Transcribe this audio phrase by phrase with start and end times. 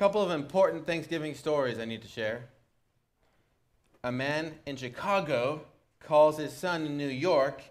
[0.00, 2.44] couple of important Thanksgiving stories I need to share.
[4.02, 5.60] A man in Chicago
[5.98, 7.62] calls his son in New York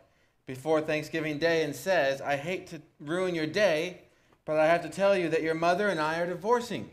[0.45, 4.01] before Thanksgiving Day and says, I hate to ruin your day,
[4.45, 6.91] but I have to tell you that your mother and I are divorcing.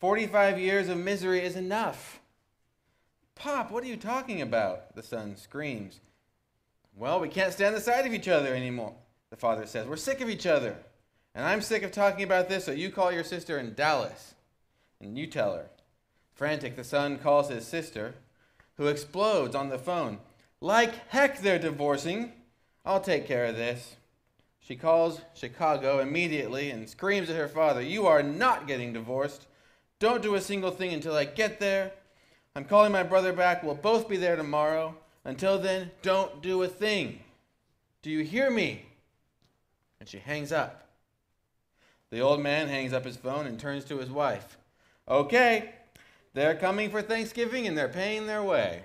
[0.00, 2.18] 45 years of misery is enough.
[3.36, 4.96] Pop, what are you talking about?
[4.96, 6.00] The son screams.
[6.96, 8.96] Well, we can't stand the sight of each other anymore,
[9.30, 9.86] the father says.
[9.86, 10.76] We're sick of each other.
[11.32, 14.34] And I'm sick of talking about this, so you call your sister in Dallas
[15.04, 15.70] and you tell her.
[16.34, 18.14] Frantic, the son calls his sister,
[18.76, 20.18] who explodes on the phone.
[20.60, 22.32] Like heck, they're divorcing.
[22.84, 23.96] I'll take care of this.
[24.60, 29.46] She calls Chicago immediately and screams at her father, You are not getting divorced.
[29.98, 31.92] Don't do a single thing until I get there.
[32.56, 33.62] I'm calling my brother back.
[33.62, 34.96] We'll both be there tomorrow.
[35.24, 37.20] Until then, don't do a thing.
[38.02, 38.86] Do you hear me?
[40.00, 40.88] And she hangs up.
[42.10, 44.56] The old man hangs up his phone and turns to his wife.
[45.06, 45.74] Okay,
[46.32, 48.82] they're coming for Thanksgiving and they're paying their way.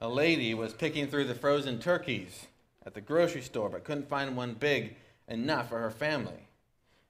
[0.00, 2.46] a lady was picking through the frozen turkeys
[2.84, 4.96] at the grocery store but couldn't find one big
[5.28, 6.48] enough for her family.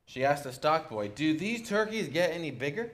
[0.04, 2.90] She asked the stock boy, Do these turkeys get any bigger?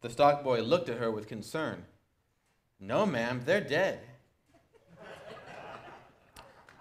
[0.00, 1.84] The stock boy looked at her with concern.
[2.80, 4.00] No, ma'am, they're dead.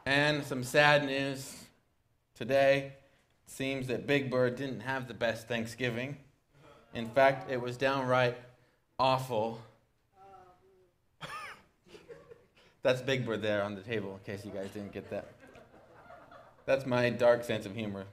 [0.05, 1.62] and some sad news
[2.35, 2.93] today.
[3.45, 6.17] It seems that Big Bird didn't have the best Thanksgiving.
[6.93, 8.37] In fact, it was downright
[8.99, 9.61] awful.
[12.83, 15.27] That's Big Bird there on the table, in case you guys didn't get that.
[16.65, 18.05] That's my dark sense of humor.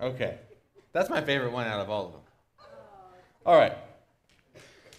[0.00, 0.38] Okay.
[0.92, 2.20] That's my favorite one out of all of them.
[3.44, 3.76] All right.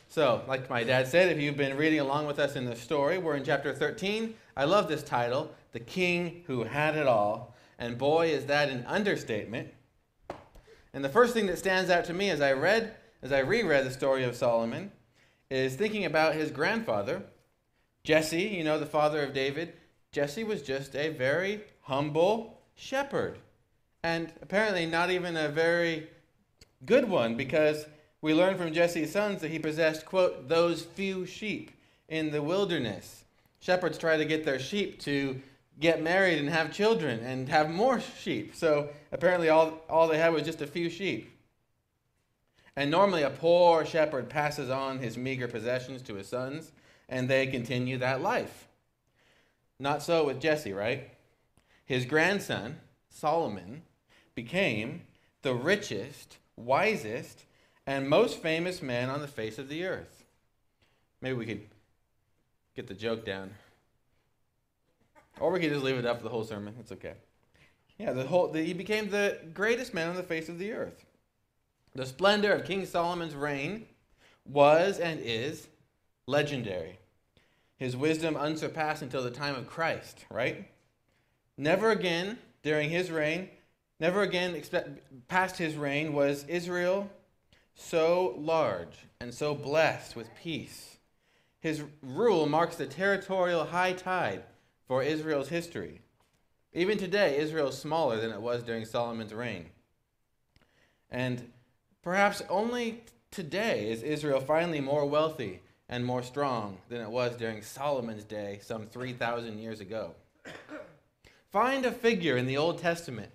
[0.10, 3.18] So, like my dad said, if you've been reading along with us in the story,
[3.18, 4.36] we're in chapter 13.
[4.56, 7.53] I love this title, The King Who Had It All.
[7.84, 9.68] And boy, is that an understatement.
[10.94, 13.86] And the first thing that stands out to me as I read, as I reread
[13.86, 14.90] the story of Solomon,
[15.50, 17.24] is thinking about his grandfather,
[18.06, 19.74] Jesse, you know, the father of David.
[20.14, 23.40] Jesse was just a very humble shepherd.
[24.02, 26.08] And apparently not even a very
[26.86, 27.86] good one because
[28.22, 31.72] we learn from Jesse's sons that he possessed, quote, those few sheep
[32.08, 33.26] in the wilderness.
[33.60, 35.42] Shepherds try to get their sheep to
[35.80, 38.56] get married and have children and have more sheep.
[38.56, 41.30] So apparently, all, all they had was just a few sheep.
[42.76, 46.72] And normally, a poor shepherd passes on his meager possessions to his sons,
[47.08, 48.68] and they continue that life.
[49.80, 51.10] Not so with Jesse, right?
[51.86, 52.78] His grandson,
[53.10, 53.84] Solomon,
[54.34, 55.04] became
[55.42, 57.46] the richest, wisest,
[57.86, 60.24] and most famous man on the face of the earth.
[61.22, 61.62] Maybe we could
[62.76, 63.52] get the joke down.
[65.40, 66.76] Or we could just leave it up for the whole sermon.
[66.80, 67.14] It's okay.
[67.98, 71.06] Yeah, the whole the, he became the greatest man on the face of the earth.
[71.96, 73.86] The splendor of King Solomon's reign
[74.46, 75.68] was and is
[76.26, 77.00] legendary.
[77.78, 80.68] His wisdom unsurpassed until the time of Christ, right?
[81.58, 83.50] Never again during his reign,
[84.00, 84.60] never again
[85.28, 87.10] past his reign was Israel
[87.76, 90.98] so large and so blessed with peace.
[91.60, 94.44] His rule marks the territorial high tide
[94.94, 96.02] for Israel's history.
[96.72, 99.66] Even today, Israel is smaller than it was during Solomon's reign.
[101.10, 101.52] And
[102.04, 103.02] perhaps only
[103.32, 108.60] today is Israel finally more wealthy and more strong than it was during Solomon's day
[108.62, 110.12] some 3,000 years ago.
[111.50, 113.32] Find a figure in the Old Testament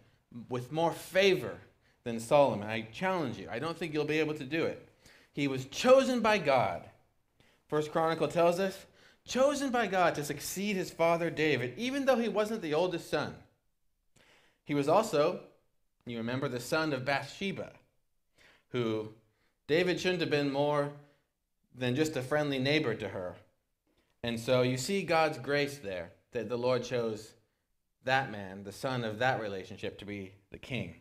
[0.49, 1.57] with more favor
[2.05, 2.69] than Solomon.
[2.69, 3.49] I challenge you.
[3.51, 4.89] I don't think you'll be able to do it.
[5.33, 6.85] He was chosen by God.
[7.67, 8.87] First Chronicle tells us
[9.29, 13.35] chosen by God to succeed his father David, even though he wasn't the oldest son.
[14.65, 15.41] He was also,
[16.07, 17.73] you remember, the son of Bathsheba,
[18.71, 19.11] who
[19.67, 20.93] David shouldn't have been more
[21.75, 23.37] than just a friendly neighbor to her.
[24.23, 27.35] And so you see God's grace there, that the Lord chose
[28.05, 30.97] that man, the son of that relationship, to be the king.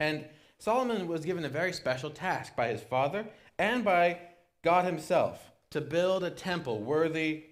[0.00, 0.24] And
[0.58, 3.26] Solomon was given a very special task by his father
[3.58, 4.18] and by
[4.62, 7.44] God himself to build a temple worthy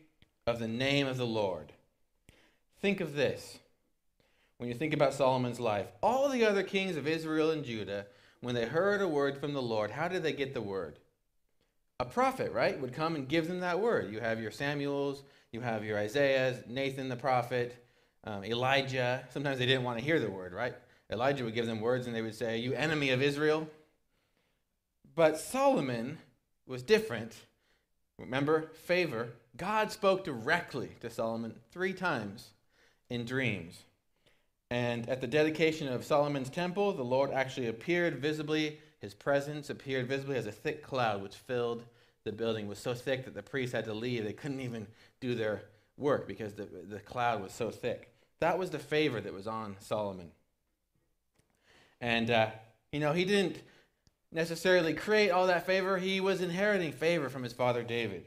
[0.47, 1.73] of the name of the Lord.
[2.81, 3.59] Think of this.
[4.59, 8.07] When you think about Solomon's life, all the other kings of Israel and Judah,
[8.43, 10.99] when they heard a word from the Lord, how did they get the word?
[11.99, 14.13] A prophet, right, would come and give them that word.
[14.13, 17.83] You have your Samuels, you have your Isaiahs, Nathan the prophet,
[18.25, 19.25] um, Elijah.
[19.33, 20.75] Sometimes they didn't want to hear the word, right?
[21.11, 23.67] Elijah would give them words and they would say, You enemy of Israel.
[25.15, 26.19] But Solomon
[26.67, 27.35] was different
[28.21, 29.31] Remember, favor.
[29.57, 32.51] God spoke directly to Solomon three times
[33.09, 33.83] in dreams.
[34.71, 38.79] And at the dedication of Solomon's temple, the Lord actually appeared visibly.
[39.01, 41.85] His presence appeared visibly as a thick cloud which filled
[42.25, 42.67] the building.
[42.67, 44.25] It was so thick that the priests had to leave.
[44.25, 44.87] They couldn't even
[45.21, 45.63] do their
[45.97, 48.13] work because the, the cloud was so thick.
[48.39, 50.31] That was the favor that was on Solomon.
[52.01, 52.51] And, uh,
[52.93, 53.61] you know, he didn't
[54.33, 58.27] necessarily create all that favor, he was inheriting favor from his father David.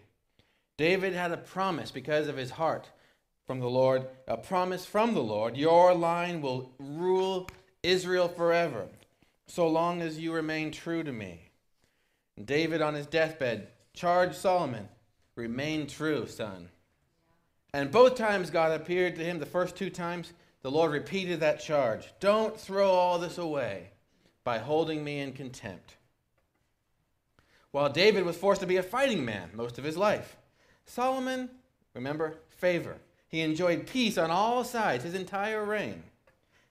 [0.77, 2.89] David had a promise because of his heart
[3.45, 7.49] from the Lord, a promise from the Lord your line will rule
[7.83, 8.87] Israel forever,
[9.47, 11.49] so long as you remain true to me.
[12.37, 14.87] And David, on his deathbed, charged Solomon,
[15.35, 16.69] Remain true, son.
[17.73, 21.59] And both times God appeared to him, the first two times, the Lord repeated that
[21.59, 23.92] charge Don't throw all this away
[24.43, 25.95] by holding me in contempt.
[27.71, 30.37] While David was forced to be a fighting man most of his life,
[30.85, 31.49] Solomon,
[31.93, 32.97] remember, favor.
[33.27, 36.03] He enjoyed peace on all sides his entire reign.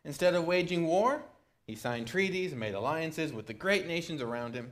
[0.04, 1.22] Instead of waging war,
[1.66, 4.70] he signed treaties and made alliances with the great nations around him.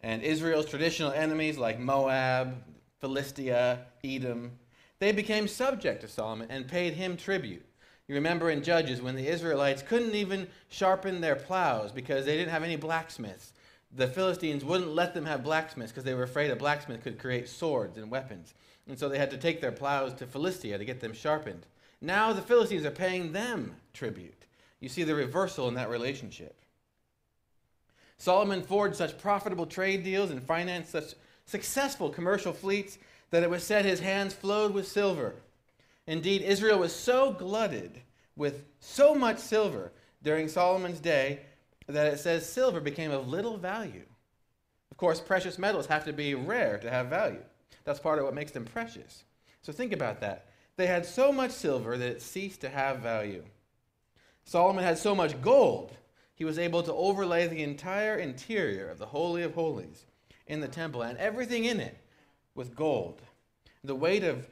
[0.00, 2.62] And Israel's traditional enemies like Moab,
[3.00, 4.52] Philistia, Edom,
[4.98, 7.64] they became subject to Solomon and paid him tribute.
[8.10, 12.50] You remember in Judges when the Israelites couldn't even sharpen their plows because they didn't
[12.50, 13.52] have any blacksmiths.
[13.94, 17.48] The Philistines wouldn't let them have blacksmiths because they were afraid a blacksmith could create
[17.48, 18.52] swords and weapons.
[18.88, 21.66] And so they had to take their plows to Philistia to get them sharpened.
[22.00, 24.44] Now the Philistines are paying them tribute.
[24.80, 26.56] You see the reversal in that relationship.
[28.18, 31.14] Solomon forged such profitable trade deals and financed such
[31.46, 32.98] successful commercial fleets
[33.30, 35.36] that it was said his hands flowed with silver.
[36.10, 38.00] Indeed, Israel was so glutted
[38.34, 39.92] with so much silver
[40.24, 41.42] during Solomon's day
[41.86, 44.06] that it says silver became of little value.
[44.90, 47.44] Of course, precious metals have to be rare to have value.
[47.84, 49.22] That's part of what makes them precious.
[49.62, 50.46] So think about that.
[50.74, 53.44] They had so much silver that it ceased to have value.
[54.42, 55.96] Solomon had so much gold,
[56.34, 60.06] he was able to overlay the entire interior of the Holy of Holies
[60.48, 61.96] in the temple and everything in it
[62.56, 63.22] with gold.
[63.84, 64.48] The weight of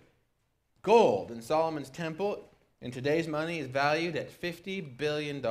[0.82, 2.44] gold in Solomon's temple
[2.80, 5.44] in today's money is valued at $50 billion.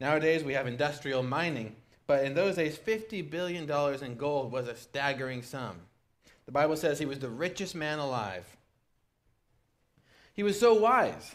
[0.00, 1.76] Nowadays we have industrial mining,
[2.06, 3.70] but in those days, $50 billion
[4.02, 5.76] in gold was a staggering sum.
[6.46, 8.56] The Bible says he was the richest man alive.
[10.34, 11.34] He was so wise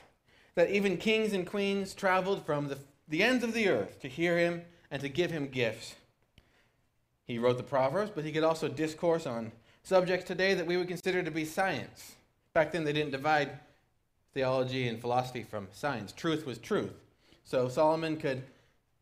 [0.56, 2.78] that even kings and queens traveled from the,
[3.08, 5.96] the ends of the earth to hear him and to give him gifts.
[7.24, 9.52] He wrote the Proverbs, but he could also discourse on
[9.84, 12.17] subjects today that we would consider to be science.
[12.57, 13.51] Back then, they didn't divide
[14.33, 16.12] theology and philosophy from science.
[16.12, 16.92] Truth was truth.
[17.44, 18.42] So Solomon could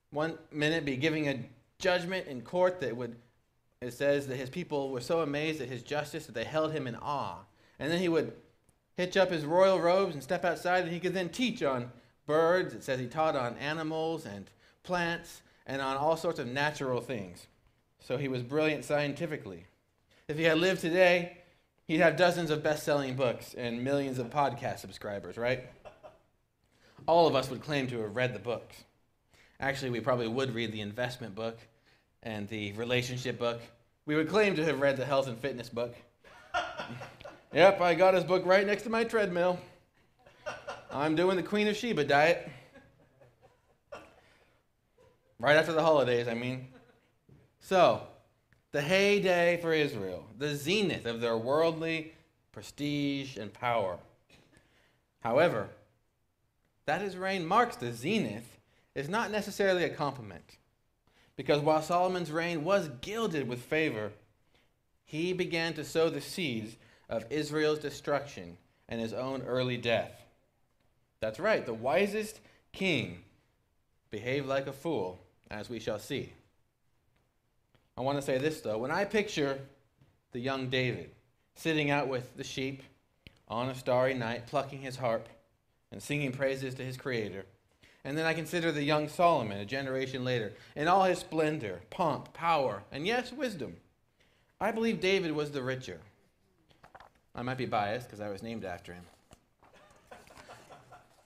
[0.10, 1.40] one minute be giving a
[1.80, 3.16] judgment in court that would,
[3.80, 6.86] it says that his people were so amazed at his justice that they held him
[6.86, 7.46] in awe.
[7.80, 8.34] And then he would
[8.98, 11.94] hitch up his royal robes and step outside, and he could then teach on
[12.26, 12.74] birds.
[12.74, 14.50] It says he taught on animals and
[14.84, 17.48] plants and on all sorts of natural things.
[18.02, 19.66] So he was brilliant scientifically.
[20.28, 21.38] If he had lived today,
[21.88, 25.66] he'd have dozens of best selling books and millions of podcast subscribers, right?
[27.08, 28.84] All of us would claim to have read the books.
[29.60, 31.58] Actually, we probably would read the investment book
[32.24, 33.62] and the relationship book.
[34.06, 35.96] We would claim to have read the health and fitness book.
[37.54, 39.60] yep, I got his book right next to my treadmill.
[40.92, 42.50] I'm doing the Queen of Sheba diet.
[45.40, 46.68] Right after the holidays, I mean.
[47.60, 48.08] So,
[48.76, 52.12] the heyday for Israel, the zenith of their worldly
[52.52, 53.98] prestige and power.
[55.22, 55.70] However,
[56.86, 58.58] that his reign marks the zenith
[58.94, 60.58] is not necessarily a compliment.
[61.38, 64.12] Because while Solomon's reign was gilded with favor,
[65.06, 66.76] he began to sow the seeds
[67.08, 68.58] of Israel's destruction
[68.90, 70.20] and his own early death.
[71.22, 72.42] That's right, the wisest
[72.74, 73.20] king
[74.12, 76.34] behaved like a fool, as we shall see.
[77.98, 78.78] I want to say this, though.
[78.78, 79.60] When I picture
[80.32, 81.12] the young David
[81.56, 82.84] sitting out with the sheep
[83.48, 85.30] on a starry night, plucking his harp
[85.92, 87.46] and singing praises to his Creator,
[88.04, 92.34] and then I consider the young Solomon a generation later in all his splendor, pomp,
[92.34, 93.78] power, and yes, wisdom,
[94.60, 96.00] I believe David was the richer.
[97.34, 99.04] I might be biased because I was named after him.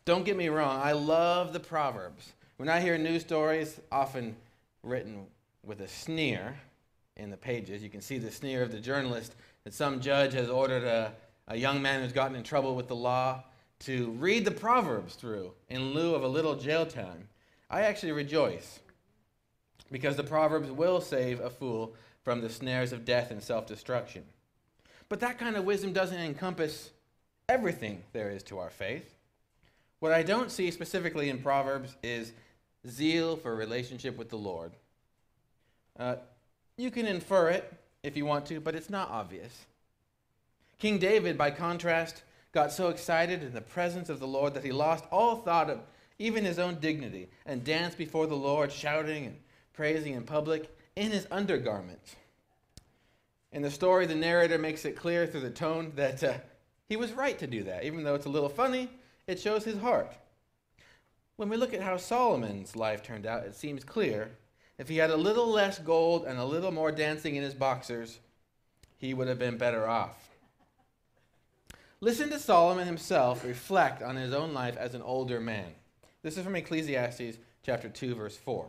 [0.05, 2.33] Don't get me wrong, I love the Proverbs.
[2.57, 4.35] When I hear news stories, often
[4.83, 5.25] written
[5.63, 6.57] with a sneer
[7.17, 7.83] in the pages.
[7.83, 11.13] You can see the sneer of the journalist that some judge has ordered a,
[11.47, 13.43] a young man who's gotten in trouble with the law
[13.79, 17.27] to read the Proverbs through in lieu of a little jail time.
[17.69, 18.79] I actually rejoice
[19.91, 24.23] because the Proverbs will save a fool from the snares of death and self destruction.
[25.07, 26.91] But that kind of wisdom doesn't encompass
[27.47, 29.15] everything there is to our faith.
[29.99, 32.31] What I don't see specifically in Proverbs is
[32.87, 34.73] zeal for relationship with the Lord.
[35.99, 36.15] Uh,
[36.77, 39.65] you can infer it if you want to, but it's not obvious.
[40.79, 44.71] King David, by contrast, got so excited in the presence of the Lord that he
[44.71, 45.81] lost all thought of
[46.17, 49.35] even his own dignity and danced before the Lord, shouting and
[49.73, 52.15] praising in public in his undergarments.
[53.51, 56.33] In the story, the narrator makes it clear through the tone that uh,
[56.87, 57.83] he was right to do that.
[57.83, 58.89] Even though it's a little funny,
[59.27, 60.13] it shows his heart.
[61.35, 64.31] When we look at how Solomon's life turned out, it seems clear
[64.79, 68.17] if he had a little less gold and a little more dancing in his boxers,
[68.97, 70.29] he would have been better off.
[71.99, 75.67] Listen to Solomon himself reflect on his own life as an older man.
[76.23, 78.67] This is from Ecclesiastes chapter 2 verse 4.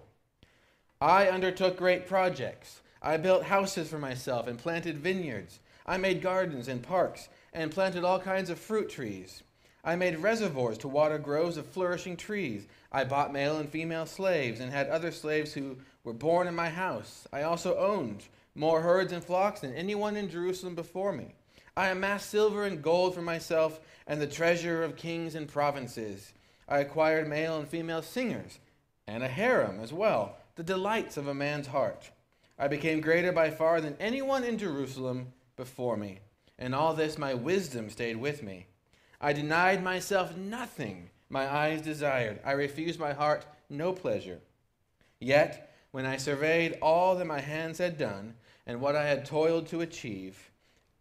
[1.00, 2.81] I undertook great projects.
[3.00, 5.61] I built houses for myself and planted vineyards.
[5.87, 9.45] I made gardens and parks and planted all kinds of fruit trees.
[9.83, 12.67] I made reservoirs to water groves of flourishing trees.
[12.93, 16.69] I bought male and female slaves and had other slaves who were born in my
[16.69, 17.27] house.
[17.33, 21.35] I also owned more herds and flocks than anyone in Jerusalem before me.
[21.77, 26.33] I amassed silver and gold for myself and the treasure of kings and provinces.
[26.69, 28.59] I acquired male and female singers
[29.07, 32.11] and a harem as well, the delights of a man's heart.
[32.59, 36.21] I became greater by far than anyone in Jerusalem before me.
[36.59, 38.67] In all this, my wisdom stayed with me.
[39.21, 42.41] I denied myself nothing my eyes desired.
[42.45, 44.41] I refused my heart no pleasure.
[45.21, 48.35] Yet, when I surveyed all that my hands had done
[48.67, 50.50] and what I had toiled to achieve,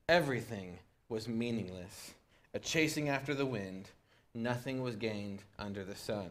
[0.07, 2.13] everything was meaningless,
[2.53, 3.89] a chasing after the wind.
[4.33, 6.29] Nothing was gained under the sun.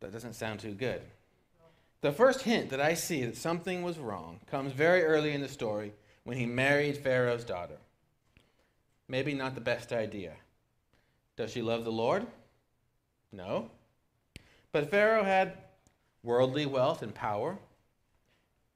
[0.00, 1.00] That doesn't sound too good.
[2.02, 5.48] The first hint that I see that something was wrong comes very early in the
[5.48, 5.94] story
[6.24, 7.78] when he married Pharaoh's daughter.
[9.08, 10.32] Maybe not the best idea.
[11.36, 12.26] Does she love the Lord?
[13.32, 13.70] No.
[14.72, 15.58] But Pharaoh had
[16.22, 17.58] worldly wealth and power.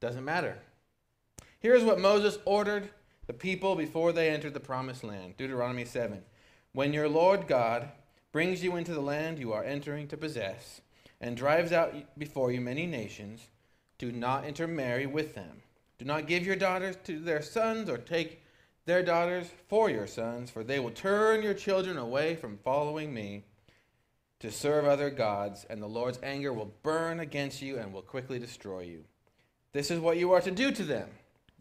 [0.01, 0.59] Doesn't matter.
[1.61, 2.91] Here's what Moses ordered
[3.27, 6.23] the people before they entered the promised land Deuteronomy 7.
[6.73, 7.89] When your Lord God
[8.33, 10.81] brings you into the land you are entering to possess,
[11.21, 13.49] and drives out before you many nations,
[13.99, 15.63] do not intermarry with them.
[15.99, 18.43] Do not give your daughters to their sons or take
[18.89, 23.45] their daughters for your sons, for they will turn your children away from following me
[24.41, 28.39] to serve other gods, and the Lord's anger will burn against you and will quickly
[28.39, 29.05] destroy you.
[29.73, 31.11] This is what you are to do to them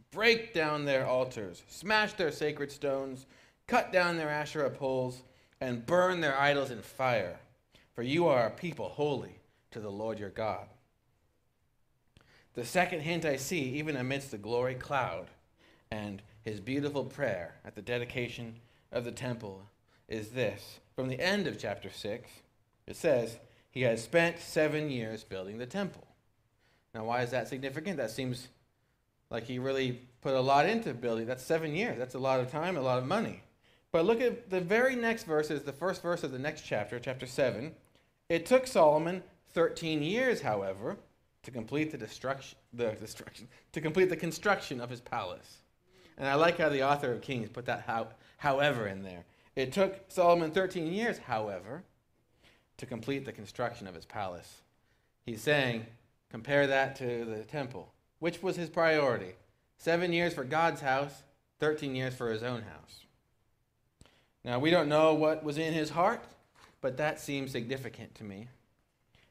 [0.09, 3.25] break down their altars, smash their sacred stones,
[3.67, 5.21] cut down their Asherah poles,
[5.59, 7.41] and burn their idols in fire.
[7.93, 9.41] For you are a people holy
[9.71, 10.67] to the Lord your God.
[12.53, 15.27] The second hint I see, even amidst the glory cloud
[15.91, 18.55] and his beautiful prayer at the dedication
[18.93, 19.63] of the temple,
[20.07, 20.79] is this.
[20.95, 22.29] From the end of chapter 6,
[22.87, 23.37] it says,
[23.69, 26.07] He has spent seven years building the temple.
[26.95, 27.97] Now, why is that significant?
[27.97, 28.47] That seems
[29.29, 31.25] like he really put a lot into building.
[31.25, 31.97] That's seven years.
[31.97, 33.43] That's a lot of time, a lot of money.
[33.91, 37.25] But look at the very next verses, the first verse of the next chapter, chapter
[37.25, 37.73] 7.
[38.29, 40.95] It took Solomon 13 years, however,
[41.43, 45.63] to complete the destruction, the destruction, to complete the construction of his palace.
[46.17, 48.07] And I like how the author of Kings put that how,
[48.37, 49.25] however in there.
[49.55, 51.83] It took Solomon 13 years, however,
[52.77, 54.61] to complete the construction of his palace.
[55.25, 55.85] He's saying,
[56.29, 57.91] compare that to the temple.
[58.19, 59.33] Which was his priority?
[59.77, 61.23] Seven years for God's house,
[61.59, 63.05] 13 years for his own house.
[64.43, 66.23] Now, we don't know what was in his heart,
[66.81, 68.47] but that seems significant to me.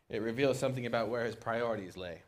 [0.09, 2.23] It reveals something about where his priorities lay.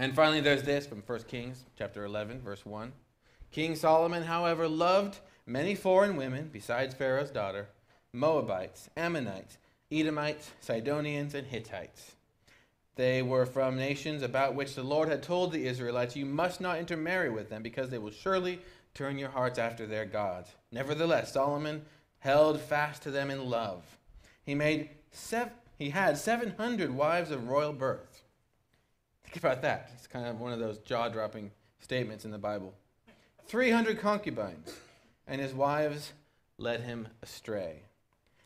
[0.00, 2.92] And finally, there's this from 1 Kings chapter 11, verse 1.
[3.50, 7.68] King Solomon, however, loved many foreign women besides Pharaoh's daughter
[8.12, 9.58] Moabites, Ammonites,
[9.90, 12.12] Edomites, Sidonians, and Hittites.
[12.94, 16.78] They were from nations about which the Lord had told the Israelites, You must not
[16.78, 18.60] intermarry with them, because they will surely
[18.94, 20.50] turn your hearts after their gods.
[20.70, 21.84] Nevertheless, Solomon
[22.20, 23.84] held fast to them in love.
[24.44, 28.17] He made sev- he had 700 wives of royal birth.
[29.28, 29.90] Think about that.
[29.94, 32.72] It's kind of one of those jaw dropping statements in the Bible.
[33.46, 34.74] 300 concubines,
[35.26, 36.14] and his wives
[36.56, 37.82] led him astray.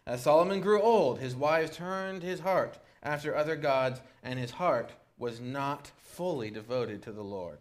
[0.09, 4.91] As Solomon grew old, his wives turned his heart after other gods, and his heart
[5.19, 7.59] was not fully devoted to the Lord,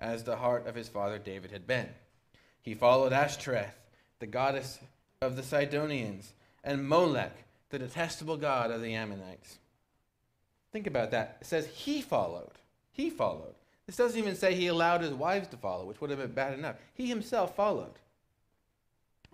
[0.00, 1.90] as the heart of his father David had been.
[2.60, 3.78] He followed Ashtoreth,
[4.18, 4.80] the goddess
[5.22, 6.32] of the Sidonians,
[6.64, 7.36] and Molech,
[7.70, 9.58] the detestable god of the Ammonites.
[10.72, 11.38] Think about that.
[11.40, 12.52] It says he followed.
[12.92, 13.54] He followed.
[13.86, 16.52] This doesn't even say he allowed his wives to follow, which would have been bad
[16.52, 16.76] enough.
[16.94, 17.94] He himself followed.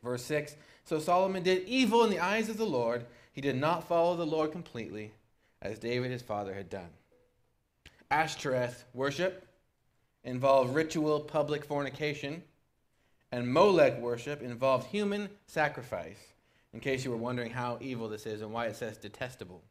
[0.02, 3.06] Verse 6 So Solomon did evil in the eyes of the Lord.
[3.32, 5.12] He did not follow the Lord completely,
[5.60, 6.90] as David his father had done.
[8.10, 9.48] Ashtoreth worship
[10.22, 12.42] involved ritual public fornication,
[13.32, 16.32] and Molech worship involved human sacrifice,
[16.72, 19.62] in case you were wondering how evil this is and why it says detestable.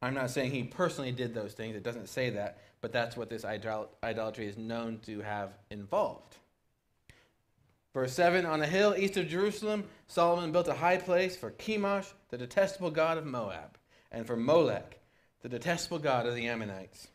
[0.00, 3.28] I'm not saying he personally did those things, it doesn't say that, but that's what
[3.28, 6.36] this idol- idolatry is known to have involved.
[7.94, 12.12] Verse 7 On a hill east of Jerusalem, Solomon built a high place for Chemosh,
[12.30, 13.76] the detestable god of Moab,
[14.12, 15.00] and for Molech,
[15.42, 17.08] the detestable god of the Ammonites.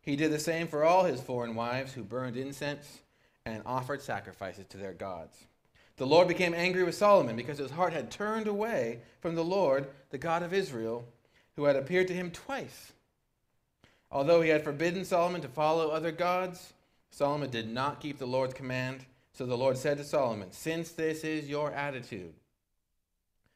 [0.00, 3.00] He did the same for all his foreign wives who burned incense
[3.44, 5.46] and offered sacrifices to their gods.
[5.98, 9.88] The Lord became angry with Solomon because his heart had turned away from the Lord,
[10.10, 11.04] the God of Israel,
[11.58, 12.92] who had appeared to him twice.
[14.12, 16.72] Although he had forbidden Solomon to follow other gods,
[17.10, 21.24] Solomon did not keep the Lord's command so the Lord said to Solomon, Since this
[21.24, 22.32] is your attitude,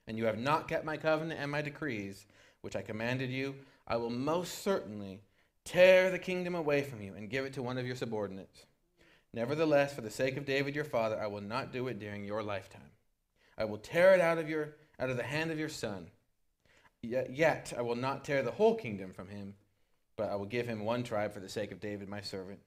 [0.09, 2.26] and you have not kept my covenant and my decrees,
[2.62, 3.54] which I commanded you,
[3.87, 5.21] I will most certainly
[5.64, 8.66] tear the kingdom away from you and give it to one of your subordinates.
[9.32, 12.42] Nevertheless, for the sake of David your father, I will not do it during your
[12.42, 12.90] lifetime.
[13.56, 16.09] I will tear it out of your out of the hand of your son.
[17.02, 19.54] Yet, I will not tear the whole kingdom from him,
[20.16, 22.61] but I will give him one tribe for the sake of David my servant,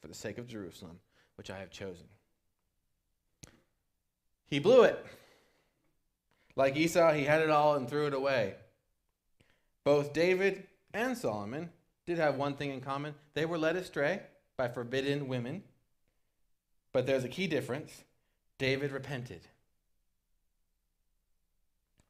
[0.00, 0.98] for the sake of Jerusalem,
[1.36, 2.06] which I have chosen.
[4.46, 5.04] He blew it.
[6.56, 8.54] Like Esau, he had it all and threw it away.
[9.84, 11.70] Both David and Solomon
[12.06, 14.22] did have one thing in common they were led astray
[14.56, 15.62] by forbidden women.
[16.92, 18.04] But there's a key difference
[18.58, 19.40] David repented.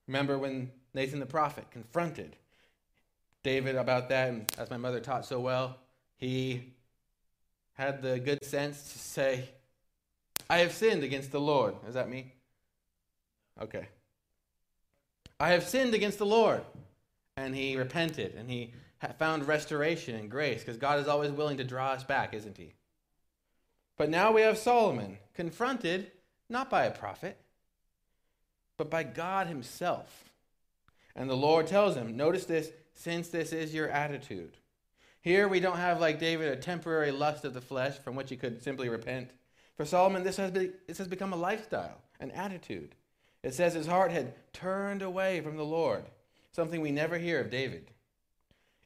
[0.08, 2.36] Remember when Nathan the prophet confronted
[3.42, 5.78] David about that, and as my mother taught so well,
[6.16, 6.72] he
[7.74, 9.48] had the good sense to say,
[10.48, 11.74] I have sinned against the Lord.
[11.88, 12.34] Is that me?
[13.60, 13.88] Okay.
[15.40, 16.62] I have sinned against the Lord.
[17.36, 18.74] And he repented and he
[19.18, 22.74] found restoration and grace because God is always willing to draw us back, isn't he?
[23.96, 26.12] But now we have Solomon confronted
[26.48, 27.38] not by a prophet,
[28.76, 30.31] but by God himself.
[31.14, 34.56] And the Lord tells him, notice this, since this is your attitude.
[35.20, 38.36] Here we don't have, like David, a temporary lust of the flesh from which he
[38.36, 39.30] could simply repent.
[39.76, 42.94] For Solomon, this has, be, this has become a lifestyle, an attitude.
[43.42, 46.04] It says his heart had turned away from the Lord,
[46.52, 47.90] something we never hear of David.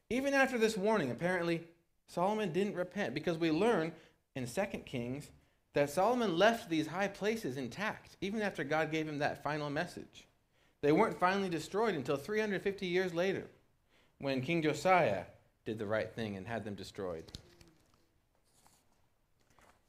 [0.09, 1.61] Even after this warning, apparently
[2.07, 3.91] Solomon didn't repent because we learn
[4.35, 5.29] in 2 Kings
[5.73, 10.27] that Solomon left these high places intact, even after God gave him that final message.
[10.81, 13.45] They weren't finally destroyed until 350 years later,
[14.19, 15.23] when King Josiah
[15.65, 17.25] did the right thing and had them destroyed.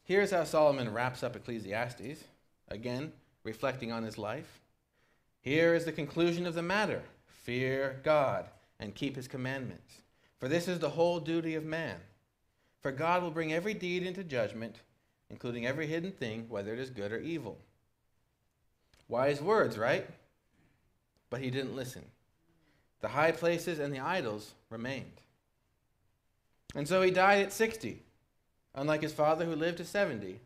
[0.04, 2.24] Here's how Solomon wraps up Ecclesiastes,
[2.68, 3.12] again,
[3.44, 4.60] reflecting on his life.
[5.40, 8.46] Here is the conclusion of the matter fear God
[8.80, 10.02] and keep his commandments.
[10.38, 11.96] For this is the whole duty of man.
[12.80, 14.76] For God will bring every deed into judgment,
[15.30, 17.58] including every hidden thing, whether it is good or evil.
[19.08, 20.08] Wise words, right?
[21.30, 22.04] But he didn't listen.
[23.00, 25.20] The high places and the idols remained.
[26.74, 28.02] And so he died at 60
[28.78, 30.40] unlike his father who lived to 70,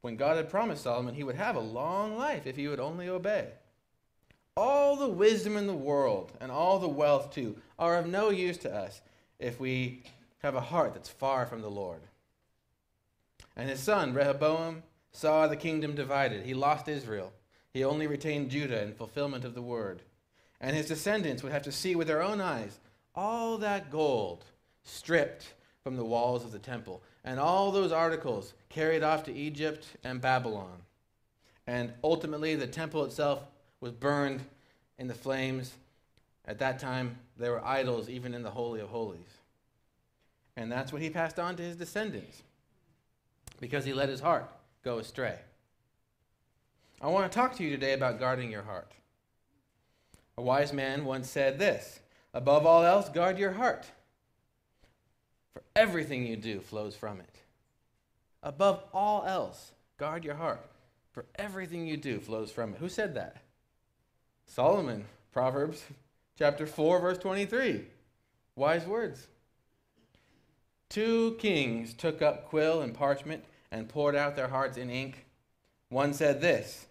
[0.00, 3.08] when God had promised Solomon he would have a long life if he would only
[3.08, 3.48] obey.
[4.56, 8.56] All the wisdom in the world and all the wealth too are of no use
[8.58, 9.00] to us
[9.38, 10.04] if we
[10.38, 12.00] have a heart that's far from the Lord.
[13.56, 16.44] And his son, Rehoboam, saw the kingdom divided.
[16.44, 17.32] He lost Israel.
[17.74, 20.00] He only retained Judah in fulfillment of the word.
[20.60, 22.78] And his descendants would have to see with their own eyes
[23.14, 24.44] all that gold
[24.84, 29.86] stripped from the walls of the temple and all those articles carried off to Egypt
[30.04, 30.82] and Babylon.
[31.66, 33.40] And ultimately, the temple itself
[33.80, 34.44] was burned
[34.98, 35.72] in the flames.
[36.46, 39.20] At that time, there were idols even in the Holy of Holies.
[40.56, 42.42] And that's what he passed on to his descendants
[43.60, 44.48] because he let his heart
[44.84, 45.38] go astray.
[47.04, 48.90] I want to talk to you today about guarding your heart.
[50.38, 52.00] A wise man once said this
[52.32, 53.84] Above all else, guard your heart
[55.52, 57.40] for everything you do flows from it.
[58.42, 60.66] Above all else, guard your heart,
[61.12, 62.78] for everything you do flows from it.
[62.78, 63.36] Who said that?
[64.46, 65.84] Solomon, Proverbs
[66.38, 67.82] chapter 4, verse 23.
[68.56, 69.26] Wise words.
[70.88, 75.26] Two kings took up quill and parchment and poured out their hearts in ink.
[75.90, 76.86] One said this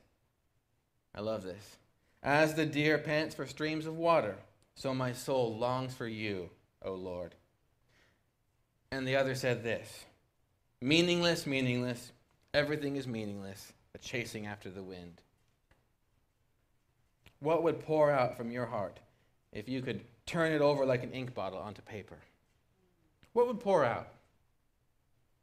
[1.15, 1.77] I love this.
[2.21, 4.35] As the deer pants for streams of water,
[4.75, 6.49] so my soul longs for you,
[6.81, 7.35] O Lord.
[8.91, 10.05] And the other said this
[10.81, 12.11] Meaningless, meaningless,
[12.53, 15.21] everything is meaningless, but chasing after the wind.
[17.39, 18.99] what would pour out from your heart
[19.51, 22.17] if you could turn it over like an ink bottle onto paper?
[23.33, 24.07] What would pour out?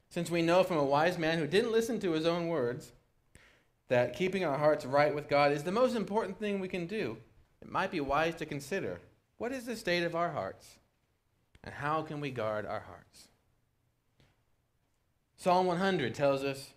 [0.08, 2.92] Since we know from a wise man who didn't listen to his own words
[3.90, 7.18] that keeping our hearts right with God is the most important thing we can do,
[7.60, 9.00] it might be wise to consider
[9.36, 10.76] what is the state of our hearts
[11.64, 13.28] and how can we guard our hearts?
[15.36, 16.70] Psalm 100 tells us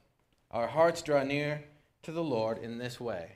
[0.50, 1.64] our hearts draw near
[2.02, 3.34] to the Lord in this way.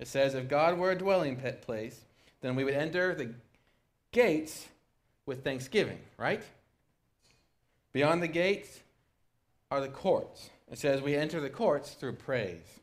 [0.00, 2.00] It says, If God were a dwelling place,
[2.40, 3.34] then we would enter the
[4.10, 4.66] gates
[5.26, 6.42] with thanksgiving, right?
[7.92, 8.80] Beyond the gates
[9.70, 10.50] are the courts.
[10.70, 12.80] It says we enter the courts through praise.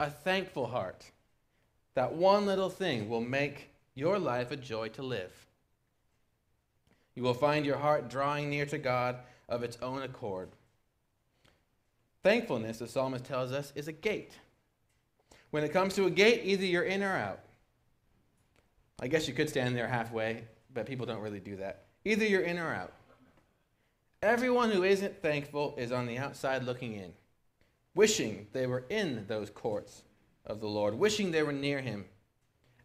[0.00, 1.10] A thankful heart.
[1.94, 5.30] That one little thing will make your life a joy to live.
[7.14, 10.48] You will find your heart drawing near to God of its own accord.
[12.22, 14.32] Thankfulness, the psalmist tells us, is a gate.
[15.50, 17.40] When it comes to a gate, either you're in or out.
[19.00, 21.84] I guess you could stand there halfway, but people don't really do that.
[22.06, 22.94] Either you're in or out.
[24.22, 27.12] Everyone who isn't thankful is on the outside looking in,
[27.94, 30.02] wishing they were in those courts
[30.46, 32.04] of the Lord, wishing they were near Him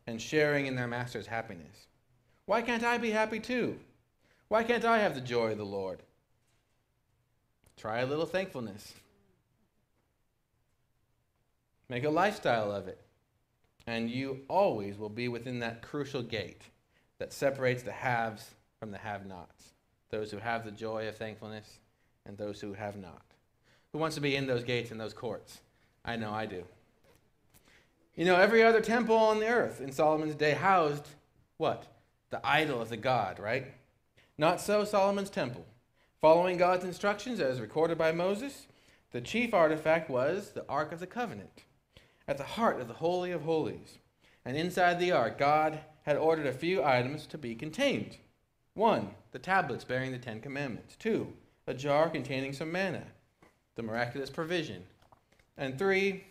[0.08, 1.88] and sharing in their Master's happiness.
[2.46, 3.80] Why can't I be happy too?
[4.48, 6.04] Why can't I have the joy of the Lord?
[7.78, 8.94] Try a little thankfulness.
[11.90, 13.00] Make a lifestyle of it.
[13.88, 16.64] And you always will be within that crucial gate
[17.20, 19.74] that separates the haves from the have nots.
[20.10, 21.80] Those who have the joy of thankfulness
[22.26, 23.35] and those who have not.
[23.96, 25.62] Who wants to be in those gates and those courts?
[26.04, 26.66] I know I do.
[28.14, 31.08] You know, every other temple on the earth in Solomon's day housed
[31.56, 31.86] what?
[32.30, 33.68] The idol of the god, right?
[34.38, 35.66] Not so Solomon's temple.
[36.20, 38.68] Following God's instructions as recorded by Moses,
[39.14, 41.64] the chief artifact was the Ark of the Covenant
[42.28, 44.00] at the heart of the Holy of Holies.
[44.44, 48.18] And inside the ark, God had ordered a few items to be contained.
[48.74, 50.98] One, the tablets bearing the Ten Commandments.
[50.98, 51.32] Two,
[51.66, 53.04] a jar containing some manna,
[53.76, 54.84] the miraculous provision.
[55.58, 56.24] And three,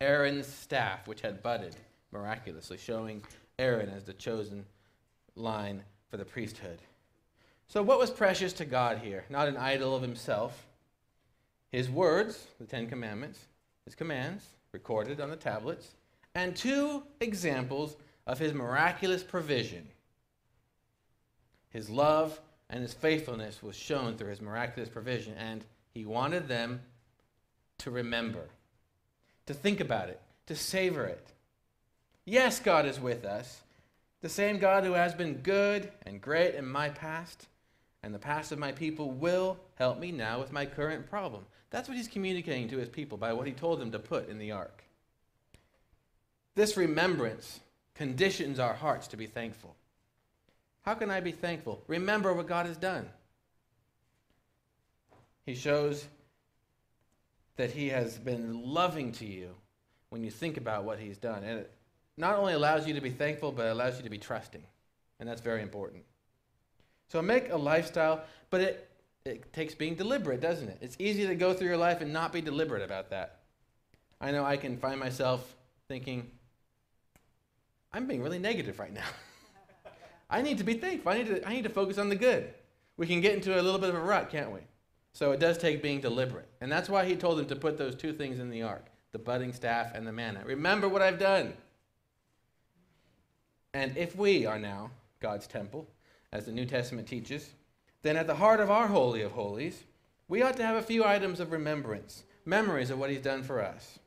[0.00, 1.76] Aaron's staff, which had budded
[2.12, 3.22] miraculously, showing
[3.58, 4.64] Aaron as the chosen
[5.36, 6.80] line for the priesthood.
[7.66, 9.24] So, what was precious to God here?
[9.30, 10.66] Not an idol of himself.
[11.70, 13.46] His words, the Ten Commandments,
[13.86, 15.92] his commands, recorded on the tablets,
[16.34, 19.88] and two examples of his miraculous provision.
[21.70, 26.80] His love and his faithfulness was shown through his miraculous provision, and he wanted them
[27.78, 28.48] to remember,
[29.46, 31.32] to think about it, to savor it.
[32.24, 33.62] Yes, God is with us,
[34.20, 37.48] the same God who has been good and great in my past
[38.02, 41.44] and the past of my people will help me now with my current problem.
[41.70, 44.38] That's what he's communicating to his people by what he told them to put in
[44.38, 44.82] the ark.
[46.54, 47.60] This remembrance
[47.94, 49.76] conditions our hearts to be thankful.
[50.82, 51.82] How can I be thankful?
[51.86, 53.08] Remember what God has done.
[55.44, 56.06] He shows
[57.56, 59.54] that He has been loving to you
[60.10, 61.42] when you think about what He's done.
[61.44, 61.72] And it
[62.16, 64.62] not only allows you to be thankful, but it allows you to be trusting.
[65.20, 66.04] And that's very important.
[67.08, 68.88] So make a lifestyle, but it
[69.24, 70.78] it takes being deliberate, doesn't it?
[70.80, 73.40] It's easy to go through your life and not be deliberate about that.
[74.20, 75.54] I know I can find myself
[75.88, 76.30] thinking,
[77.92, 79.06] I'm being really negative right now.
[80.30, 81.12] I need to be thankful.
[81.12, 82.52] I need to, I need to focus on the good.
[82.96, 84.60] We can get into a little bit of a rut, can't we?
[85.12, 86.48] So it does take being deliberate.
[86.60, 89.18] And that's why he told them to put those two things in the ark the
[89.18, 90.42] budding staff and the manna.
[90.46, 91.52] Remember what I've done.
[93.74, 95.86] And if we are now God's temple,
[96.32, 97.50] as the New Testament teaches,
[98.00, 99.84] then at the heart of our Holy of Holies,
[100.28, 103.62] we ought to have a few items of remembrance, memories of what He's done for
[103.62, 103.98] us,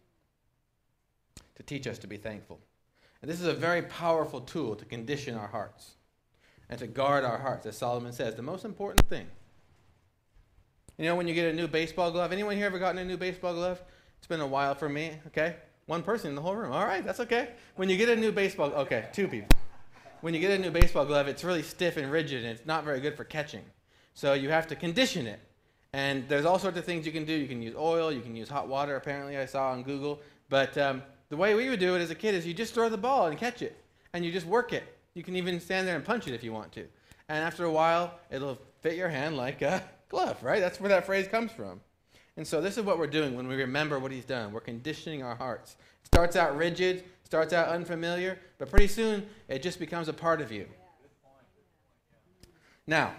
[1.55, 2.59] to teach us to be thankful.
[3.21, 5.91] And this is a very powerful tool to condition our hearts
[6.69, 9.27] and to guard our hearts, as Solomon says, the most important thing.
[10.97, 13.17] You know, when you get a new baseball glove, anyone here ever gotten a new
[13.17, 13.81] baseball glove?
[14.17, 15.57] It's been a while for me, okay?
[15.87, 16.71] One person in the whole room.
[16.71, 17.49] All right, that's okay.
[17.75, 19.49] When you get a new baseball, okay, two people.
[20.21, 22.85] When you get a new baseball glove, it's really stiff and rigid and it's not
[22.85, 23.63] very good for catching.
[24.13, 25.41] So you have to condition it.
[25.91, 27.33] And there's all sorts of things you can do.
[27.33, 30.21] You can use oil, you can use hot water, apparently, I saw on Google.
[30.49, 32.87] But um, the way we would do it as a kid is you just throw
[32.87, 33.77] the ball and catch it,
[34.13, 34.83] and you just work it.
[35.13, 36.85] You can even stand there and punch it if you want to.
[37.29, 39.83] And after a while, it'll fit your hand like a
[40.15, 40.59] glove, right?
[40.59, 41.81] That's where that phrase comes from.
[42.37, 44.51] And so this is what we're doing when we remember what he's done.
[44.51, 45.75] We're conditioning our hearts.
[46.01, 50.41] It starts out rigid, starts out unfamiliar, but pretty soon it just becomes a part
[50.41, 50.67] of you.
[52.87, 53.13] Now,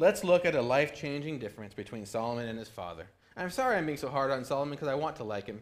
[0.00, 3.04] Let's look at a life changing difference between Solomon and his father.
[3.36, 5.60] I'm sorry I'm being so hard on Solomon because I want to like him.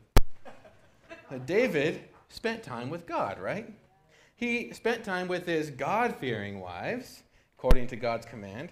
[1.44, 3.68] David spent time with God, right?
[4.36, 7.24] He spent time with his God fearing wives,
[7.58, 8.68] according to God's command.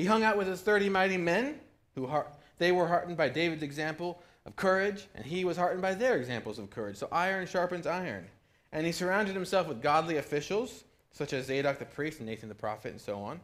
[0.00, 1.60] He hung out with his 30 mighty men,
[1.94, 2.08] who
[2.56, 6.58] they were heartened by David's example of courage, and he was heartened by their examples
[6.58, 6.96] of courage.
[6.96, 8.26] So iron sharpens iron.
[8.72, 12.54] And he surrounded himself with godly officials, such as Zadok the priest and Nathan the
[12.54, 13.40] prophet, and so on.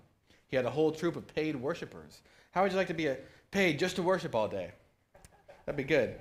[0.48, 2.22] He had a whole troop of paid worshippers.
[2.52, 3.18] How would you like to be a,
[3.50, 4.70] paid just to worship all day?
[5.66, 6.14] That'd be good.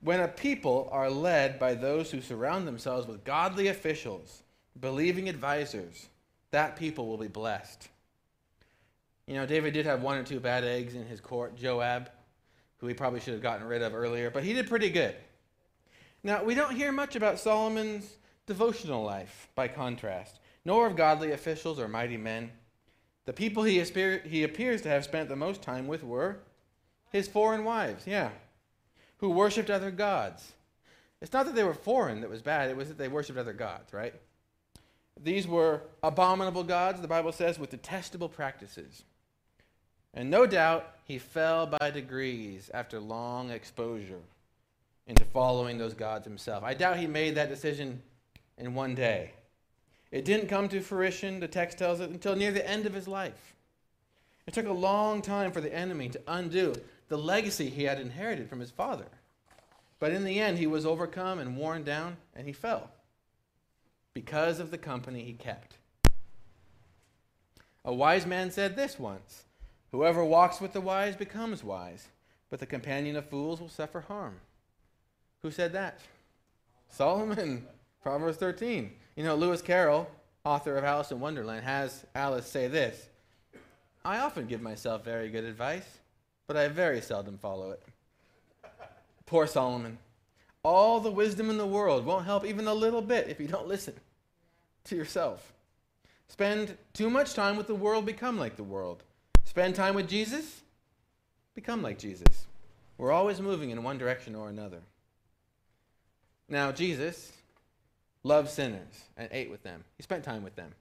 [0.00, 4.42] When a people are led by those who surround themselves with godly officials,
[4.80, 6.08] believing advisors,
[6.50, 7.88] that people will be blessed.
[9.28, 11.54] You know, David did have one or two bad eggs in his court.
[11.54, 12.08] Joab,
[12.78, 15.14] who he probably should have gotten rid of earlier, but he did pretty good.
[16.22, 21.78] Now, we don't hear much about Solomon's devotional life, by contrast, nor of godly officials
[21.78, 22.50] or mighty men.
[23.26, 23.78] The people he,
[24.24, 26.38] he appears to have spent the most time with were
[27.12, 28.30] his foreign wives, yeah,
[29.18, 30.52] who worshipped other gods.
[31.20, 33.52] It's not that they were foreign that was bad, it was that they worshipped other
[33.52, 34.14] gods, right?
[35.22, 39.04] These were abominable gods, the Bible says, with detestable practices.
[40.18, 44.18] And no doubt he fell by degrees after long exposure
[45.06, 46.64] into following those gods himself.
[46.64, 48.02] I doubt he made that decision
[48.58, 49.30] in one day.
[50.10, 53.06] It didn't come to fruition, the text tells us, until near the end of his
[53.06, 53.54] life.
[54.48, 56.74] It took a long time for the enemy to undo
[57.06, 59.06] the legacy he had inherited from his father.
[60.00, 62.90] But in the end, he was overcome and worn down, and he fell
[64.14, 65.76] because of the company he kept.
[67.84, 69.44] A wise man said this once
[69.92, 72.08] Whoever walks with the wise becomes wise,
[72.50, 74.36] but the companion of fools will suffer harm.
[75.42, 76.00] Who said that?
[76.90, 77.66] Solomon,
[78.02, 78.92] Proverbs 13.
[79.16, 80.10] You know, Lewis Carroll,
[80.44, 83.08] author of Alice in Wonderland, has Alice say this
[84.04, 85.86] I often give myself very good advice,
[86.46, 87.82] but I very seldom follow it.
[89.26, 89.98] Poor Solomon.
[90.62, 93.68] All the wisdom in the world won't help even a little bit if you don't
[93.68, 93.94] listen
[94.84, 95.52] to yourself.
[96.28, 99.02] Spend too much time with the world, become like the world.
[99.48, 100.60] Spend time with Jesus,
[101.54, 102.46] become like Jesus.
[102.98, 104.82] We're always moving in one direction or another.
[106.50, 107.32] Now, Jesus
[108.24, 110.74] loved sinners and ate with them, he spent time with them.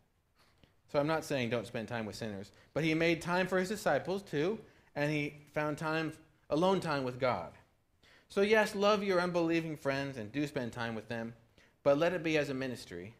[0.91, 3.69] So I'm not saying don't spend time with sinners, but he made time for his
[3.69, 4.59] disciples too,
[4.97, 6.11] and he found time,
[6.49, 7.53] alone time with God.
[8.27, 11.33] So, yes, love your unbelieving friends and do spend time with them,
[11.83, 13.13] but let it be as a ministry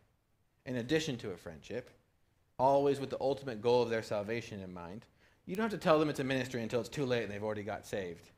[0.65, 1.89] in addition to a friendship,
[2.59, 5.05] always with the ultimate goal of their salvation in mind.
[5.47, 7.43] You don't have to tell them it's a ministry until it's too late and they've
[7.43, 8.29] already got saved.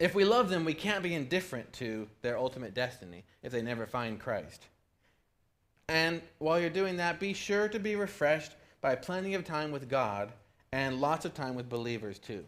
[0.00, 3.86] If we love them, we can't be indifferent to their ultimate destiny if they never
[3.86, 4.66] find Christ.
[5.88, 9.88] And while you're doing that, be sure to be refreshed by plenty of time with
[9.88, 10.32] God
[10.72, 12.44] and lots of time with believers too,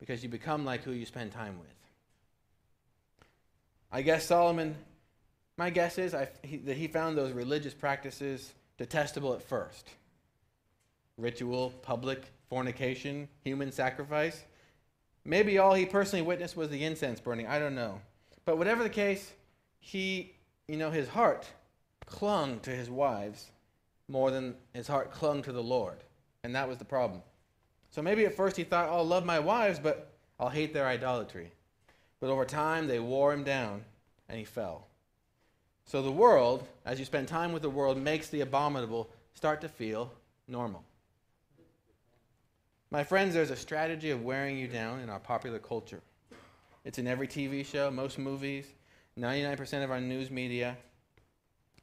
[0.00, 1.68] because you become like who you spend time with.
[3.92, 4.74] I guess Solomon,
[5.56, 9.88] my guess is I, he, that he found those religious practices detestable at first
[11.18, 14.44] ritual, public, fornication, human sacrifice.
[15.24, 17.46] Maybe all he personally witnessed was the incense burning.
[17.46, 18.00] I don't know.
[18.44, 19.32] But whatever the case,
[19.80, 20.34] he,
[20.68, 21.46] you know, his heart
[22.06, 23.50] clung to his wives
[24.08, 25.98] more than his heart clung to the Lord.
[26.44, 27.22] And that was the problem.
[27.90, 31.50] So maybe at first he thought, I'll love my wives, but I'll hate their idolatry.
[32.20, 33.84] But over time, they wore him down,
[34.28, 34.86] and he fell.
[35.84, 39.68] So the world, as you spend time with the world, makes the abominable start to
[39.68, 40.12] feel
[40.48, 40.84] normal.
[42.96, 46.00] My friends, there's a strategy of wearing you down in our popular culture.
[46.82, 48.64] It's in every TV show, most movies,
[49.20, 50.78] 99% of our news media.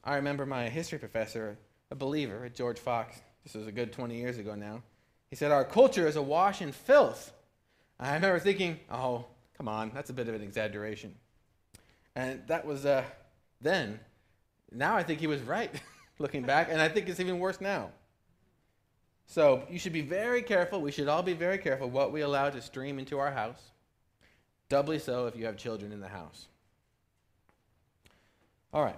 [0.03, 1.59] I remember my history professor,
[1.91, 4.81] a believer at George Fox, this was a good 20 years ago now.
[5.29, 7.31] He said, Our culture is awash in filth.
[7.99, 11.13] I remember thinking, oh, come on, that's a bit of an exaggeration.
[12.15, 13.03] And that was uh,
[13.61, 13.99] then.
[14.71, 15.69] Now I think he was right,
[16.17, 17.91] looking back, and I think it's even worse now.
[19.27, 20.81] So you should be very careful.
[20.81, 23.71] We should all be very careful what we allow to stream into our house.
[24.69, 26.47] Doubly so if you have children in the house.
[28.73, 28.97] All right.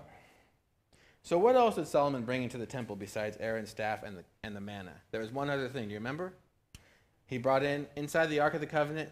[1.21, 4.55] So what else did Solomon bring into the temple besides Aaron's staff and the, and
[4.55, 4.93] the manna?
[5.11, 5.85] There was one other thing.
[5.85, 6.33] Do you remember?
[7.27, 9.09] He brought in, inside the Ark of the Covenant,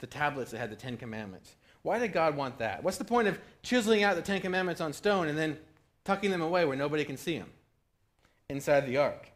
[0.00, 1.54] the tablets that had the Ten Commandments.
[1.82, 2.82] Why did God want that?
[2.82, 5.58] What's the point of chiseling out the Ten Commandments on stone and then
[6.04, 7.50] tucking them away where nobody can see them?
[8.48, 9.31] Inside the Ark.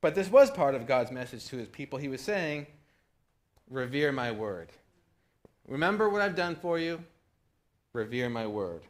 [0.00, 1.98] But this was part of God's message to his people.
[1.98, 2.66] He was saying,
[3.68, 4.68] Revere my word.
[5.66, 7.02] Remember what I've done for you?
[7.92, 8.82] Revere my word.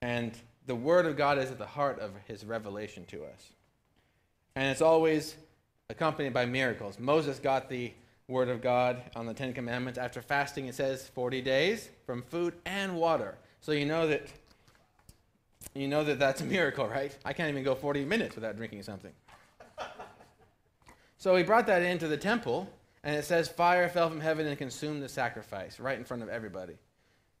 [0.00, 0.32] And
[0.66, 3.50] the word of God is at the heart of his revelation to us.
[4.56, 5.36] And it's always
[5.90, 6.98] accompanied by miracles.
[6.98, 7.92] Moses got the
[8.28, 12.54] word of God on the Ten Commandments after fasting, it says, 40 days from food
[12.64, 13.36] and water.
[13.60, 14.26] So you know that
[15.74, 17.16] you know that that's a miracle, right?
[17.24, 19.12] I can't even go 40 minutes without drinking something.
[21.22, 22.68] So he brought that into the temple,
[23.04, 26.28] and it says fire fell from heaven and consumed the sacrifice right in front of
[26.28, 26.74] everybody.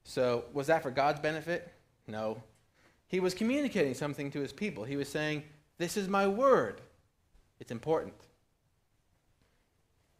[0.04, 1.68] So was that for God's benefit?
[2.06, 2.44] No.
[3.08, 4.84] He was communicating something to his people.
[4.84, 5.42] He was saying,
[5.78, 6.80] This is my word.
[7.58, 8.14] It's important.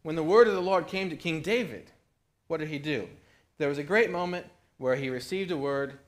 [0.03, 1.89] When the word of the Lord came to King David,
[2.49, 3.09] what did he do?
[3.59, 4.45] There was a great moment
[4.79, 6.01] where he received a word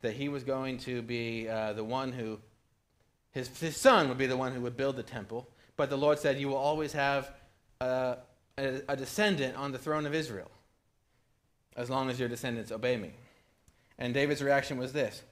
[0.00, 2.38] that he was going to be uh, the one who,
[3.32, 5.46] his, his son would be the one who would build the temple.
[5.76, 7.30] But the Lord said, You will always have
[7.80, 8.16] uh,
[8.58, 10.50] a, a descendant on the throne of Israel,
[11.76, 13.12] as long as your descendants obey me.
[13.98, 15.22] And David's reaction was this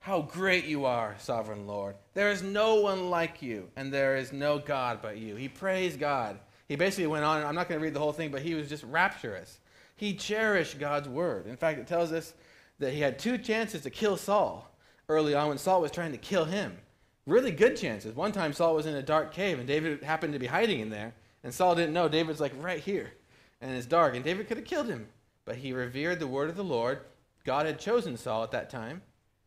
[0.00, 1.96] How great you are, sovereign Lord.
[2.14, 5.36] There is no one like you, and there is no God but you.
[5.36, 6.38] He praised God.
[6.68, 8.68] He basically went on, I'm not going to read the whole thing, but he was
[8.68, 9.58] just rapturous.
[9.96, 11.46] He cherished God's word.
[11.46, 12.32] In fact, it tells us
[12.78, 14.70] that he had two chances to kill Saul
[15.08, 16.76] early on when Saul was trying to kill him.
[17.26, 18.14] Really good chances.
[18.14, 20.90] One time Saul was in a dark cave and David happened to be hiding in
[20.90, 22.08] there, and Saul didn't know.
[22.08, 23.12] David's like right here,
[23.60, 25.08] and it's dark, and David could have killed him.
[25.44, 27.00] But he revered the word of the Lord.
[27.44, 29.02] God had chosen Saul at that time,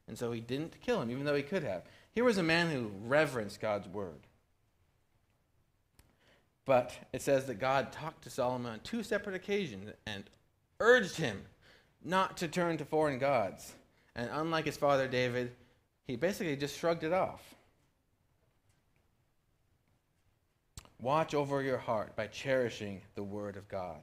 [0.08, 1.84] and so he didn't kill him, even though he could have.
[2.12, 4.28] Here was a man who reverenced God's word.
[6.66, 10.26] But it says that God talked to Solomon on two separate occasions and
[10.80, 11.44] urged him
[12.04, 13.74] not to turn to foreign gods.
[14.16, 15.54] And unlike his father David,
[16.06, 17.56] he basically just shrugged it off.
[21.00, 24.02] Watch over your heart by cherishing the word of God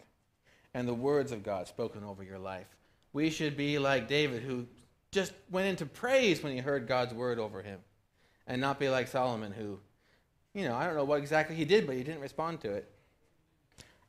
[0.75, 2.67] and the words of God spoken over your life.
[3.13, 4.67] We should be like David, who
[5.11, 7.79] just went into praise when he heard God's word over him,
[8.47, 9.79] and not be like Solomon, who,
[10.53, 12.91] you know, I don't know what exactly he did, but he didn't respond to it.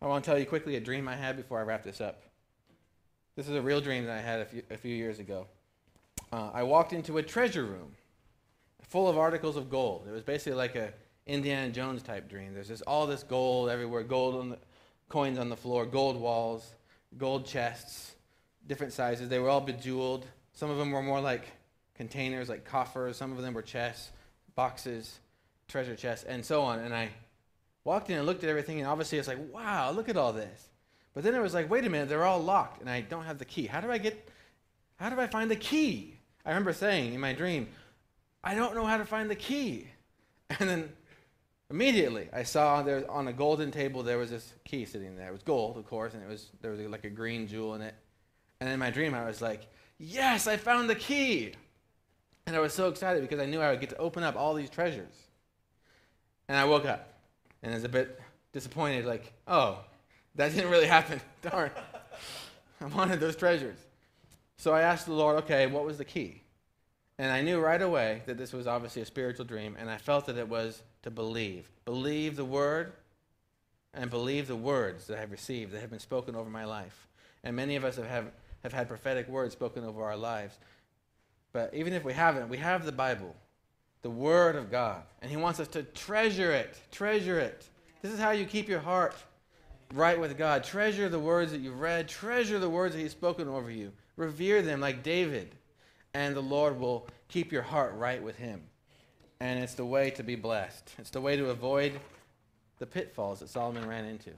[0.02, 2.24] I want to tell you quickly a dream I had before I wrap this up.
[3.36, 5.48] This is a real dream that I had a few, a few years ago.
[6.32, 7.94] Uh, I walked into a treasure room
[8.82, 10.06] full of articles of gold.
[10.08, 10.94] It was basically like a
[11.28, 12.54] Indiana Jones type dream.
[12.54, 14.58] There's just all this gold everywhere, gold on the
[15.10, 16.76] coins on the floor, gold walls,
[17.18, 18.16] gold chests,
[18.68, 19.30] different sizes.
[19.30, 20.26] They were all bejeweled.
[20.54, 21.48] Some of them were more like
[21.96, 23.18] containers, like coffers.
[23.18, 24.12] Some of them were chests,
[24.56, 25.20] boxes,
[25.68, 26.80] treasure chests, and so on.
[26.80, 27.10] And I
[27.84, 30.70] walked in and looked at everything, and obviously it's like, wow, look at all this.
[31.14, 33.38] But then it was like, wait a minute, they're all locked, and I don't have
[33.38, 33.68] the key.
[33.68, 34.30] How do I get,
[34.98, 36.20] how do I find the key?
[36.46, 37.68] I remember saying in my dream,
[38.44, 39.88] I don't know how to find the key.
[40.60, 40.90] And then
[41.70, 45.30] immediately I saw there on a golden table there was this key sitting there.
[45.30, 47.82] It was gold, of course, and it was there was like a green jewel in
[47.82, 47.96] it.
[48.60, 51.54] And in my dream I was like, yes, I found the key.
[52.48, 54.54] And I was so excited because I knew I would get to open up all
[54.54, 55.14] these treasures.
[56.48, 57.14] And I woke up
[57.64, 58.20] and I was a bit
[58.54, 59.80] disappointed, like, oh,
[60.36, 61.20] that didn't really happen.
[61.42, 61.72] Darn.
[62.80, 63.78] I wanted those treasures.
[64.58, 66.44] So I asked the Lord, okay, what was the key?
[67.18, 70.26] And I knew right away that this was obviously a spiritual dream, and I felt
[70.26, 71.70] that it was to believe.
[71.86, 72.92] Believe the word
[73.94, 77.08] and believe the words that I have received, that have been spoken over my life.
[77.44, 78.32] And many of us have, have,
[78.64, 80.58] have had prophetic words spoken over our lives.
[81.54, 83.36] But even if we haven't, we have the Bible,
[84.02, 85.04] the Word of God.
[85.22, 86.76] And He wants us to treasure it.
[86.92, 87.70] Treasure it.
[88.02, 89.16] This is how you keep your heart
[89.94, 90.64] right with God.
[90.64, 92.10] Treasure the words that you've read.
[92.10, 93.92] Treasure the words that He's spoken over you.
[94.18, 95.54] Revere them like David.
[96.16, 98.64] And the Lord will keep your heart right with Him.
[99.40, 100.94] And it's the way to be blessed.
[100.98, 102.00] It's the way to avoid
[102.80, 104.32] the pitfalls that Solomon ran into.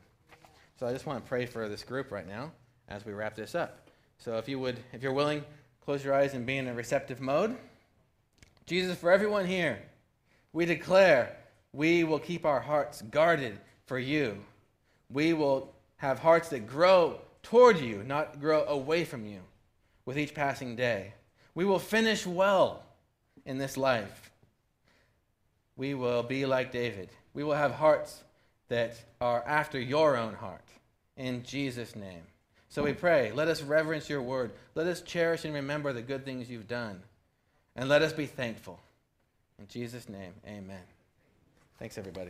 [0.80, 2.52] So I just want to pray for this group right now
[2.88, 3.90] as we wrap this up.
[4.18, 5.44] So if you would, if you're willing,
[5.84, 7.56] close your eyes and be in a receptive mode.
[8.66, 9.80] Jesus, for everyone here,
[10.54, 11.38] we declare
[11.74, 14.38] we will keep our hearts guarded for you
[15.10, 19.40] we will have hearts that grow toward you, not grow away from you
[20.06, 21.14] with each passing day.
[21.56, 22.84] We will finish well
[23.46, 24.27] in this life.
[25.78, 27.10] We will be like David.
[27.34, 28.24] We will have hearts
[28.68, 30.68] that are after your own heart.
[31.16, 32.24] In Jesus' name.
[32.70, 34.52] So we pray, let us reverence your word.
[34.76, 37.02] Let us cherish and remember the good things you've done.
[37.76, 38.80] And let us be thankful.
[39.58, 40.84] In Jesus' name, amen.
[41.80, 42.26] Thanks, everybody.